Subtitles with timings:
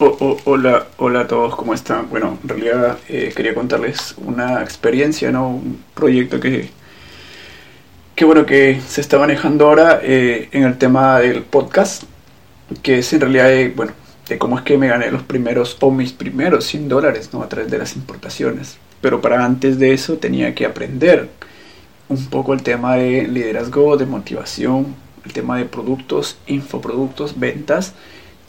[0.00, 2.08] hola, hola a todos, ¿cómo están?
[2.08, 5.48] Bueno, en realidad eh, quería contarles una experiencia, ¿no?
[5.48, 6.70] Un proyecto que,
[8.14, 12.04] que bueno, que se está manejando ahora eh, en el tema del podcast,
[12.82, 13.92] que es en realidad, eh, bueno,
[14.28, 17.42] de cómo es que me gané los primeros, o mis primeros 100 dólares, ¿no?
[17.42, 18.78] A través de las importaciones.
[19.00, 21.28] Pero para antes de eso tenía que aprender
[22.08, 24.94] un poco el tema de liderazgo, de motivación,
[25.24, 27.94] el tema de productos, infoproductos, ventas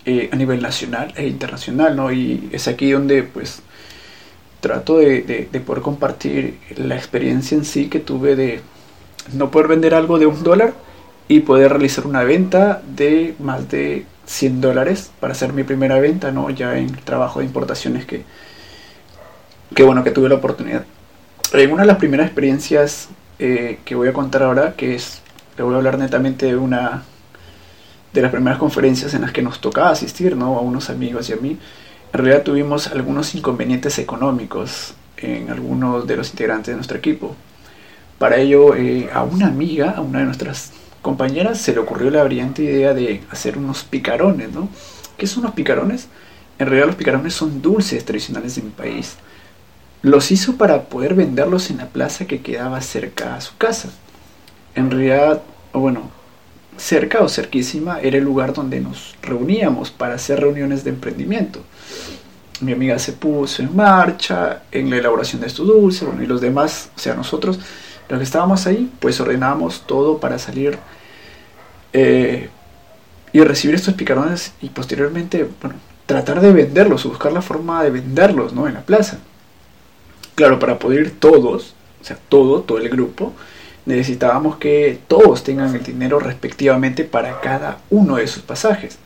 [0.09, 2.11] eh, a nivel nacional e internacional, ¿no?
[2.11, 3.61] Y es aquí donde pues
[4.59, 8.61] trato de, de, poder compartir la experiencia en sí que tuve de
[9.33, 10.73] no poder vender algo de un dólar
[11.27, 16.31] y poder realizar una venta de más de 100 dólares para hacer mi primera venta,
[16.31, 16.49] ¿no?
[16.49, 18.23] Ya en el trabajo de importaciones que,
[19.75, 20.85] que bueno, que tuve la oportunidad.
[21.53, 25.21] En una de las primeras experiencias eh, que voy a contar ahora, que es,
[25.55, 27.03] le voy a hablar netamente de una
[28.13, 30.57] de las primeras conferencias en las que nos tocaba asistir, ¿no?
[30.57, 31.57] A unos amigos y a mí.
[32.11, 37.35] En realidad tuvimos algunos inconvenientes económicos en algunos de los integrantes de nuestro equipo.
[38.17, 42.23] Para ello, eh, a una amiga, a una de nuestras compañeras, se le ocurrió la
[42.23, 44.69] brillante idea de hacer unos picarones, ¿no?
[45.17, 46.07] ¿Qué son los picarones?
[46.57, 49.15] En realidad los picarones son dulces tradicionales de mi país.
[50.01, 53.89] Los hizo para poder venderlos en la plaza que quedaba cerca a su casa.
[54.75, 55.41] En realidad,
[55.73, 56.09] bueno,
[56.79, 61.61] cerca o cerquísima era el lugar donde nos reuníamos para hacer reuniones de emprendimiento.
[62.61, 66.89] Mi amiga se puso en marcha en la elaboración de estos dulces, y los demás,
[66.95, 67.59] o sea, nosotros,
[68.09, 70.77] los que estábamos ahí, pues ordenábamos todo para salir
[71.93, 72.49] eh,
[73.31, 78.53] y recibir estos picarones y posteriormente, bueno, tratar de venderlos, buscar la forma de venderlos,
[78.53, 78.67] ¿no?
[78.67, 79.19] En la plaza.
[80.35, 83.33] Claro, para poder ir todos, o sea, todo, todo el grupo,
[83.89, 88.99] necesitábamos que todos tengan el dinero respectivamente para cada uno de sus pasajes.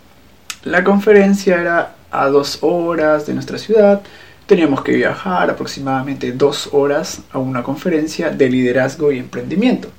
[0.64, 4.02] La conferencia era a dos horas de nuestra ciudad,
[4.46, 9.90] teníamos que viajar aproximadamente dos horas a una conferencia de liderazgo y emprendimiento.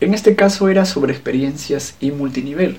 [0.00, 2.78] En este caso era sobre experiencias y multinivel.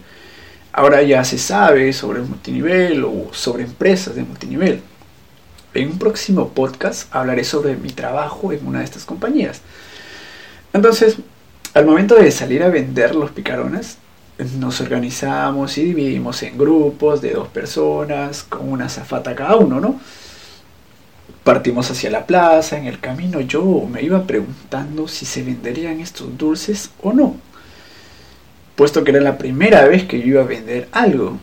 [0.72, 4.81] Ahora ya se sabe sobre el multinivel o sobre empresas de multinivel.
[5.74, 9.62] En un próximo podcast hablaré sobre mi trabajo en una de estas compañías.
[10.74, 11.18] Entonces,
[11.74, 13.97] al momento de salir a vender los picarones,
[14.57, 20.00] nos organizamos y dividimos en grupos de dos personas, con una zafata cada uno, ¿no?
[21.44, 26.38] Partimos hacia la plaza, en el camino yo me iba preguntando si se venderían estos
[26.38, 27.35] dulces o no,
[28.75, 31.38] puesto que era la primera vez que yo iba a vender algo.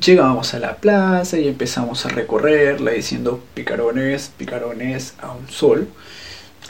[0.00, 5.86] Llegábamos a la plaza y empezamos a recorrerla diciendo picarones, picarones a un sol.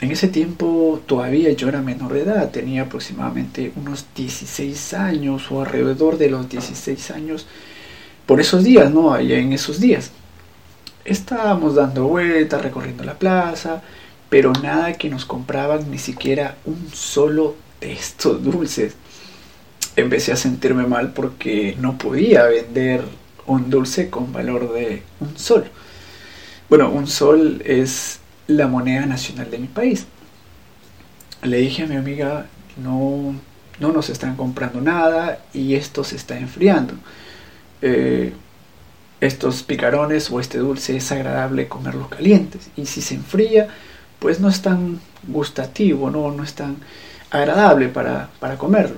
[0.01, 5.61] En ese tiempo todavía yo era menor de edad, tenía aproximadamente unos 16 años o
[5.61, 7.47] alrededor de los 16 años
[8.25, 9.13] por esos días, ¿no?
[9.13, 10.11] Allá en esos días.
[11.05, 13.83] Estábamos dando vueltas, recorriendo la plaza,
[14.27, 18.95] pero nada que nos compraban ni siquiera un solo de estos dulces.
[19.95, 23.01] Empecé a sentirme mal porque no podía vender
[23.45, 25.65] un dulce con valor de un sol.
[26.67, 30.05] Bueno, un sol es la moneda nacional de mi país.
[31.43, 32.47] Le dije a mi amiga,
[32.77, 33.35] no,
[33.79, 36.93] no nos están comprando nada y esto se está enfriando.
[37.81, 38.33] Eh,
[39.21, 43.67] estos picarones o este dulce es agradable comerlos calientes y si se enfría,
[44.19, 46.77] pues no es tan gustativo, no, no es tan
[47.31, 48.97] agradable para, para comerlo.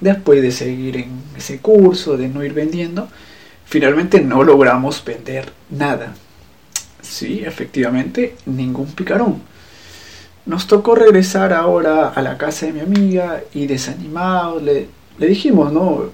[0.00, 3.08] Después de seguir en ese curso, de no ir vendiendo,
[3.64, 6.14] finalmente no logramos vender nada.
[7.00, 9.42] Sí, efectivamente, ningún picarón.
[10.46, 14.88] Nos tocó regresar ahora a la casa de mi amiga y desanimados le,
[15.18, 16.10] le dijimos, no,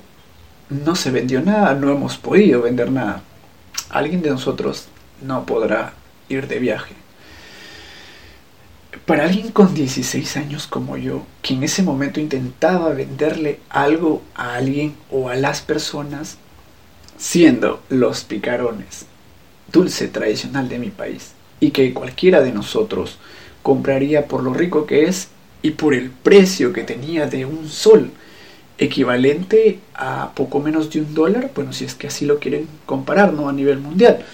[0.69, 3.22] no se vendió nada, no hemos podido vender nada.
[3.91, 4.87] Alguien de nosotros
[5.22, 5.95] no podrá
[6.28, 6.95] ir de viaje.
[9.06, 14.55] Para alguien con 16 años como yo, que en ese momento intentaba venderle algo a
[14.55, 16.39] alguien o a las personas,
[17.16, 19.07] siendo los picarones
[19.74, 23.18] dulce tradicional de mi país y que cualquiera de nosotros
[23.62, 25.28] compraría por lo rico que es
[25.62, 28.10] y por el precio que tenía de un sol,
[28.78, 33.32] equivalente a poco menos de un dólar, bueno, si es que así lo quieren comparar,
[33.32, 33.48] ¿no?
[33.48, 34.24] A nivel mundial.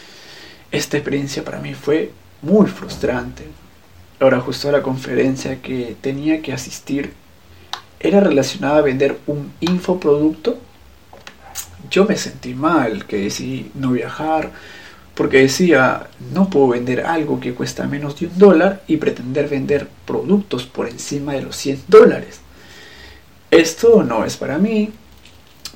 [0.73, 2.11] Esta experiencia para mí fue
[2.43, 3.45] muy frustrante.
[4.19, 7.13] Ahora, justo la conferencia que tenía que asistir
[7.99, 10.59] era relacionada a vender un infoproducto.
[11.91, 14.53] Yo me sentí mal, que decidí no viajar,
[15.21, 19.87] porque decía, no puedo vender algo que cuesta menos de un dólar y pretender vender
[20.07, 22.41] productos por encima de los 100 dólares.
[23.51, 24.89] Esto no es para mí.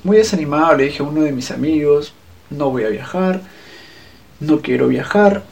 [0.03, 2.15] Muy desanimado le dije a uno de mis amigos,
[2.49, 3.43] no voy a viajar,
[4.39, 5.43] no quiero viajar,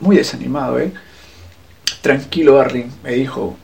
[0.00, 0.90] muy desanimado, ¿eh?
[2.00, 3.58] Tranquilo, Arling, me dijo,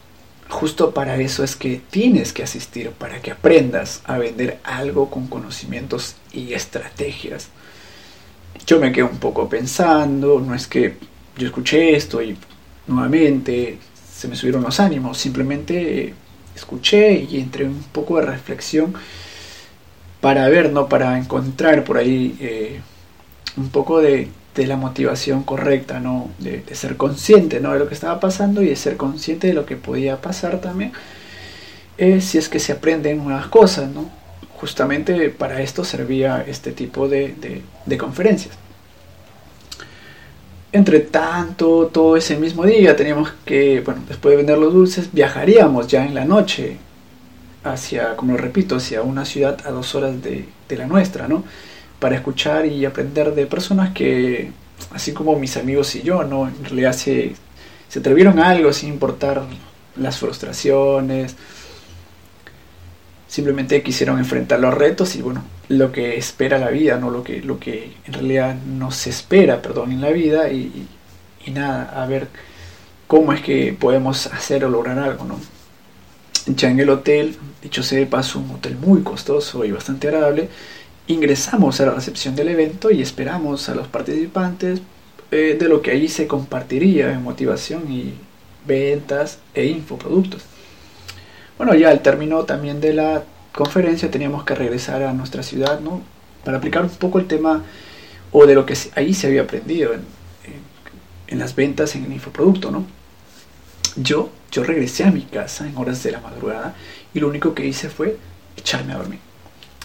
[0.51, 5.29] justo para eso es que tienes que asistir, para que aprendas a vender algo con
[5.29, 7.49] conocimientos y estrategias.
[8.69, 10.97] Yo me quedé un poco pensando, no es que
[11.39, 12.37] yo escuché esto y
[12.87, 13.79] nuevamente
[14.15, 16.13] se me subieron los ánimos, simplemente
[16.55, 18.93] escuché y entré un poco de reflexión
[20.21, 20.87] para ver, ¿no?
[20.87, 22.81] Para encontrar por ahí eh,
[23.57, 26.29] un poco de, la motivación correcta, ¿no?
[26.39, 27.73] De, ser consciente, ¿no?
[27.73, 30.93] De lo que estaba pasando y de ser consciente de lo que podía pasar también.
[31.97, 34.11] Eh, si es que se aprenden nuevas cosas, ¿no?
[34.61, 38.57] Justamente para esto servía este tipo de, de conferencias.
[40.73, 45.87] Entre tanto, todo ese mismo día teníamos que, bueno, después de vender los dulces, viajaríamos
[45.87, 46.77] ya en la noche
[47.65, 50.47] hacia, como lo repito, hacia una ciudad a dos horas de,
[50.77, 51.45] la nuestra, ¿no?
[51.99, 54.53] Para escuchar y aprender de personas que,
[54.93, 56.49] así como mis amigos y yo, ¿no?
[56.49, 57.35] En realidad se,
[57.89, 59.45] se atrevieron a algo sin importar
[59.97, 61.37] las frustraciones,
[63.29, 67.43] simplemente quisieron enfrentar los retos y bueno, lo que espera la vida, no lo que,
[67.43, 70.89] lo que en realidad nos espera, perdón, en la vida y,
[71.53, 72.29] nada, a ver
[73.07, 75.41] cómo es que podemos hacer o lograr algo, ¿no?
[76.47, 80.49] Ya en el hotel, dicho sea de paso, un hotel muy costoso y bastante agradable,
[81.07, 84.81] ingresamos a la recepción del evento y esperamos a los participantes
[85.31, 88.13] eh, de lo que allí se compartiría en motivación y
[88.67, 90.43] ventas e infoproductos.
[91.59, 96.03] Bueno, ya al término también de la conferencia teníamos que regresar a nuestra ciudad, ¿no?
[96.45, 97.65] Para aplicar un poco el tema
[98.31, 100.03] o de lo que ahí se había aprendido en,
[101.27, 102.87] en, las ventas en el infoproducto, ¿no?
[103.97, 106.77] Yo, yo regresé a mi casa en horas de la madrugada
[107.13, 108.17] y lo único que hice fue
[108.57, 109.19] echarme a dormir.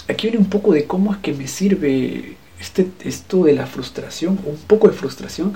[0.08, 4.40] Aquí viene un poco de cómo es que me sirve este, esto de la frustración,
[4.46, 5.56] un poco de frustración,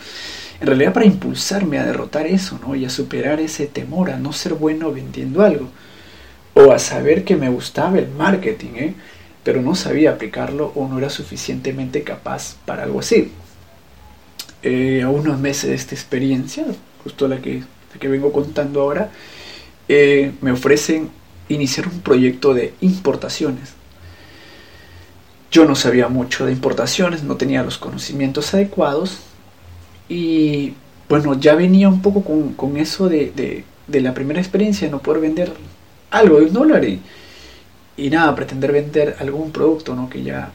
[0.59, 2.73] en realidad para impulsarme a derrotar eso, ¿no?
[2.75, 5.69] Y a superar ese temor a no ser bueno vendiendo algo
[6.57, 8.93] o a saber que me gustaba el marketing, ¿eh?
[9.43, 13.31] pero no sabía aplicarlo o no era suficientemente capaz para algo así.
[14.63, 16.65] Eh, a unos meses de esta experiencia,
[17.03, 17.63] justo la que,
[17.99, 19.11] que vengo contando ahora,
[19.87, 21.11] eh, me ofrecen
[21.47, 23.73] iniciar un proyecto de importaciones.
[25.51, 29.19] Yo no sabía mucho de importaciones, no tenía los conocimientos adecuados
[30.09, 30.73] y
[31.07, 32.23] bueno, ya venía un poco
[32.57, 35.53] con, eso de, de, de, la primera experiencia no poder vender
[36.11, 37.01] algo de un dólar y,
[37.97, 40.09] y nada, pretender vender algún producto ¿no?
[40.09, 40.51] que ya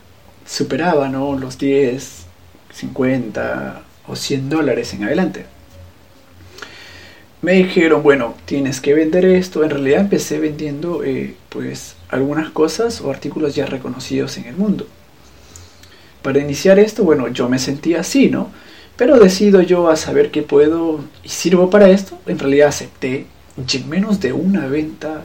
[0.46, 1.38] superaba ¿no?
[1.38, 2.26] los 10,
[2.72, 5.46] 50 o 100 dólares en adelante.
[7.42, 9.64] Me dijeron, bueno, tienes que vender esto.
[9.64, 14.86] En realidad empecé vendiendo eh, pues algunas cosas o artículos ya reconocidos en el mundo.
[16.22, 18.50] Para iniciar esto, bueno, yo me sentía así, ¿no?
[18.96, 22.16] Pero decido yo a saber que puedo y sirvo para esto.
[22.26, 23.26] En realidad acepté
[23.56, 25.24] y en menos de una venta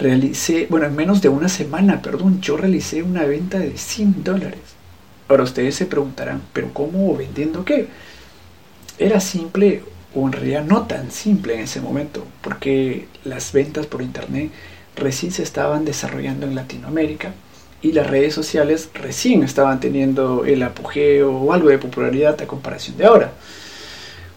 [0.00, 4.60] realicé, bueno, en menos de una semana, perdón, yo realicé una venta de 100 dólares.
[5.28, 7.86] Ahora ustedes se preguntarán, ¿pero cómo vendiendo qué?
[8.98, 9.82] Era simple
[10.14, 14.50] o en realidad no tan simple en ese momento, porque las ventas por internet
[14.96, 17.32] recién se estaban desarrollando en Latinoamérica
[17.82, 22.96] y las redes sociales recién estaban teniendo el apogeo o algo de popularidad a comparación
[22.96, 23.32] de ahora.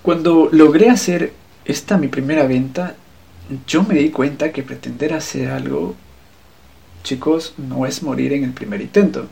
[0.01, 1.33] Cuando logré hacer
[1.65, 2.95] esta mi primera venta,
[3.67, 5.95] yo me di cuenta que pretender hacer algo,
[7.03, 9.27] chicos, no es morir en el primer intento,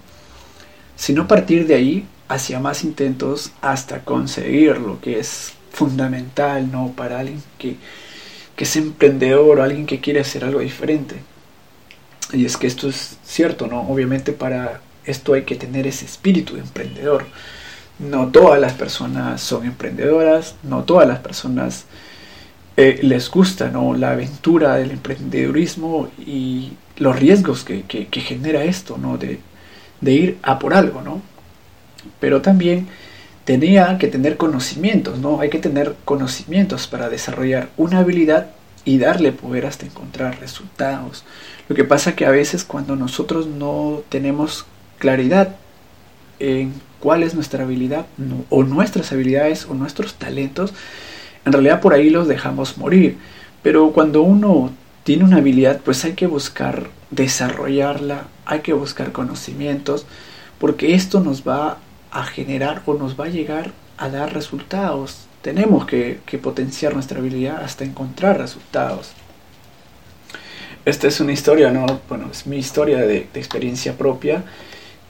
[0.96, 6.94] sino partir de ahí hacia más intentos hasta conseguir lo que es fundamental, ¿no?
[6.96, 7.75] Para alguien que,
[8.56, 11.15] que es emprendedor o alguien que quiere hacer algo diferente.
[12.34, 13.82] Y es que esto es cierto, ¿no?
[13.82, 17.25] Obviamente para esto hay que tener ese espíritu de emprendedor.
[18.00, 21.86] No todas las personas son emprendedoras, no todas las personas
[22.78, 23.94] eh, les gusta ¿no?
[23.94, 29.18] la aventura del emprendedurismo y los riesgos que, genera esto, ¿no?
[29.18, 29.40] De,
[30.01, 31.22] ir a por algo, ¿no?
[32.20, 32.88] Pero también
[33.44, 35.42] tenía que tener conocimientos, ¿no?
[35.42, 38.51] Hay que tener conocimientos para desarrollar una habilidad
[38.86, 41.24] y darle poder hasta encontrar resultados.
[41.68, 44.66] Lo que pasa que a veces cuando nosotros no tenemos
[44.98, 45.56] claridad
[46.40, 48.06] en cuál es nuestra habilidad
[48.50, 50.74] o nuestras habilidades o nuestros talentos,
[51.46, 53.18] en realidad por ahí los dejamos morir.
[53.62, 54.72] Pero cuando uno
[55.04, 60.06] tiene una habilidad, pues hay que buscar desarrollarla, hay que buscar conocimientos,
[60.60, 61.78] porque esto nos va
[62.12, 65.28] a generar o nos va a llegar a dar resultados.
[65.42, 69.14] Tenemos que, potenciar nuestra habilidad hasta encontrar resultados.
[70.86, 71.86] Esta es una historia, ¿no?
[72.10, 74.44] Bueno, es mi historia de, experiencia propia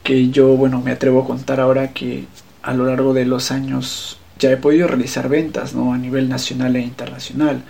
[0.02, 2.24] que yo, bueno, me atrevo a contar ahora que
[2.62, 5.92] a lo largo de los años ya he podido realizar ventas, ¿no?
[5.92, 7.62] A nivel nacional e internacional,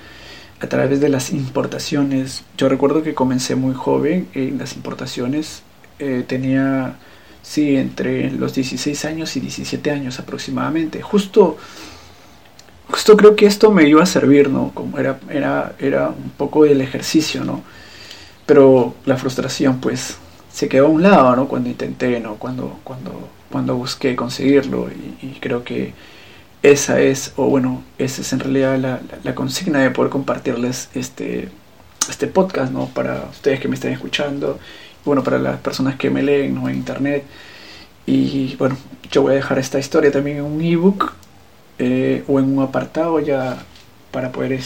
[0.60, 2.44] a través de las importaciones.
[2.56, 5.62] Yo recuerdo que comencé muy joven en las importaciones,
[5.98, 6.96] eh, tenía,
[7.42, 11.02] sí, entre los 16 años y 17 años aproximadamente.
[11.02, 11.56] Justo,
[12.90, 14.70] justo creo que esto me iba a servir, ¿no?
[14.74, 17.62] Como era, era, era un poco del ejercicio, ¿no?
[18.46, 20.16] Pero la frustración, pues,
[20.52, 21.48] se quedó a un lado, ¿no?
[21.48, 22.36] Cuando intenté, ¿no?
[22.36, 24.88] Cuando, cuando, cuando busqué conseguirlo
[25.22, 25.94] y, creo que
[26.62, 28.78] esa es, o bueno, esa es en realidad
[29.24, 31.48] la, consigna de poder compartirles este,
[32.08, 32.86] este podcast, ¿no?
[32.86, 34.58] Para ustedes que me están escuchando,
[35.04, 36.68] bueno, para las personas que me leen, ¿no?
[36.68, 37.24] En internet.
[38.06, 38.76] Y bueno,
[39.10, 41.12] yo voy a dejar esta historia también en un ebook
[41.78, 43.64] eh, o en un apartado ya
[44.12, 44.60] para poder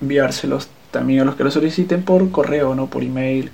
[0.00, 2.88] enviárselos también a los que lo soliciten por correo, ¿no?
[2.88, 3.50] Por email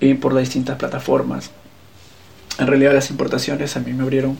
[0.00, 1.50] y por las distintas plataformas.
[2.58, 4.36] En realidad las importaciones a mí me abrieron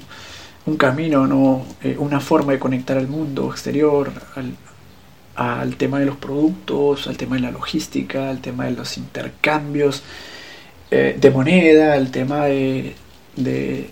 [0.67, 1.65] un camino, ¿no?
[1.83, 4.13] Eh, una forma de conectar al mundo exterior,
[5.37, 10.03] al, tema de los productos, al tema de la logística, al tema de los intercambios
[10.91, 12.97] eh, de moneda, al tema de,
[13.37, 13.91] de,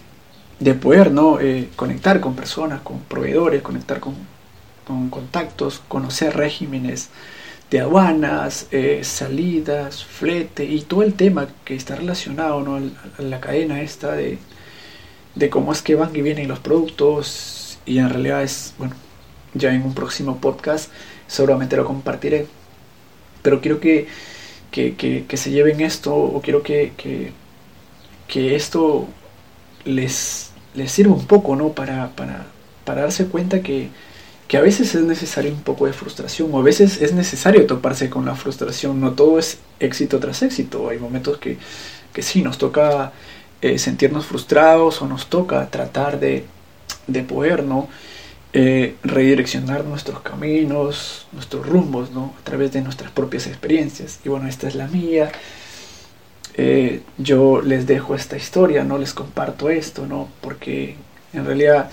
[0.58, 1.40] de poder ¿no?
[1.40, 4.14] Eh, conectar con personas, con proveedores, conectar con,
[4.86, 7.10] con contactos, conocer regímenes
[7.70, 8.68] de aduanas,
[9.02, 12.76] salidas, flete y todo el tema que está relacionado ¿no?
[12.76, 14.38] a la cadena esta de,
[15.34, 18.94] de cómo es que van y vienen los productos y en realidad es, bueno,
[19.54, 20.90] ya en un próximo podcast
[21.26, 22.46] seguramente lo compartiré.
[23.42, 24.06] Pero quiero que,
[24.70, 27.32] que, que, se lleven esto o quiero que, que,
[28.26, 29.06] que esto
[29.84, 31.72] les, les sirva un poco ¿no?
[31.72, 32.46] para, para,
[32.84, 33.90] para darse cuenta que,
[34.48, 38.08] que a veces es necesario un poco de frustración o a veces es necesario toparse
[38.08, 39.00] con la frustración.
[39.00, 40.88] No todo es éxito tras éxito.
[40.88, 41.58] Hay momentos que,
[42.12, 43.12] que sí, nos toca
[43.64, 46.44] eh, sentirnos frustrados o nos toca tratar de,
[47.06, 47.88] de poder ¿no?
[48.52, 52.34] Eh, redireccionar nuestros caminos, nuestros rumbos ¿no?
[52.38, 54.20] a través de nuestras propias experiencias.
[54.22, 55.32] Y bueno, esta es la mía.
[56.58, 60.28] Eh, yo les dejo esta historia, no les comparto esto, ¿no?
[60.42, 60.96] porque
[61.32, 61.88] en realidad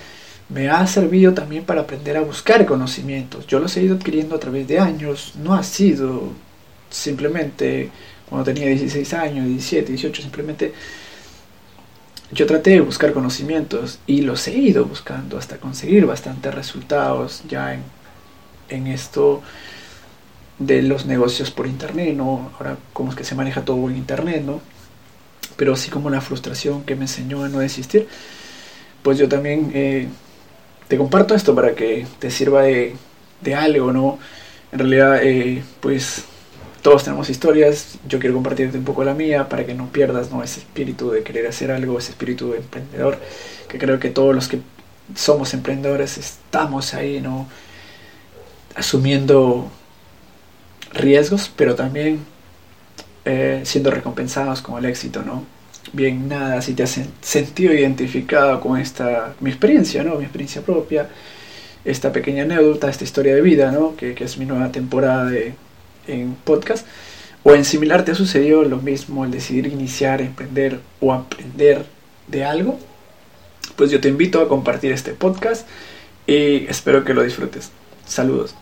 [0.50, 3.48] me ha servido también para aprender a buscar conocimientos.
[3.48, 6.34] Yo los he ido adquiriendo a través de años, no ha sido
[6.90, 7.92] simplemente
[8.30, 10.74] cuando tenía 16 años, 17, 18, simplemente
[12.32, 17.74] yo traté de buscar conocimientos y los he ido buscando hasta conseguir bastantes resultados ya
[17.74, 17.82] en,
[18.70, 19.42] en esto
[20.60, 22.52] de los negocios por internet, ¿no?
[22.58, 24.62] Ahora cómo es que se maneja todo en internet, ¿no?
[25.58, 28.08] Pero así como la frustración que me enseñó a no desistir,
[29.04, 30.08] pues yo también eh,
[30.88, 32.96] te comparto esto para que te sirva de,
[33.56, 34.20] algo, ¿no?
[34.72, 36.26] En realidad, eh, pues
[36.82, 40.44] todos tenemos historias, yo quiero compartirte un poco la mía para que no pierdas ¿no?
[40.44, 43.20] ese espíritu de querer hacer algo, ese espíritu de emprendedor,
[43.68, 44.60] que creo que todos los que
[45.16, 47.48] somos emprendedores estamos ahí, ¿no?
[48.76, 49.70] Asumiendo
[50.94, 52.20] riesgos, pero también
[53.26, 55.44] eh, siendo recompensados con el éxito, ¿no?
[55.94, 60.16] bien nada, si te has sentido identificado con esta, mi experiencia, ¿no?
[60.16, 61.10] Mi experiencia propia,
[61.84, 63.96] esta pequeña anécdota, esta historia de vida, ¿no?
[63.96, 65.54] Que, que es mi nueva temporada de,
[66.08, 66.86] en podcast.
[67.44, 71.86] O en similar te ha sucedido lo mismo, el decidir iniciar, emprender o aprender
[72.28, 72.80] de algo.
[73.76, 75.68] Pues yo te invito a compartir este podcast
[76.28, 77.72] y espero que lo disfrutes.
[78.06, 78.56] Saludos.